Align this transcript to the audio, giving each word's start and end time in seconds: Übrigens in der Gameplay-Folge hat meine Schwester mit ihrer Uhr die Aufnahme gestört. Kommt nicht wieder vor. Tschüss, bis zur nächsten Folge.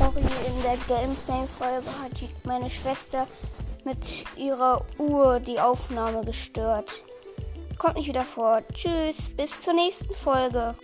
Übrigens 0.00 0.32
in 0.46 0.62
der 0.62 0.76
Gameplay-Folge 0.88 1.86
hat 2.02 2.44
meine 2.44 2.70
Schwester 2.70 3.26
mit 3.84 3.98
ihrer 4.36 4.84
Uhr 4.98 5.40
die 5.40 5.60
Aufnahme 5.60 6.24
gestört. 6.24 6.90
Kommt 7.78 7.96
nicht 7.96 8.08
wieder 8.08 8.22
vor. 8.24 8.62
Tschüss, 8.72 9.28
bis 9.36 9.60
zur 9.60 9.74
nächsten 9.74 10.14
Folge. 10.14 10.74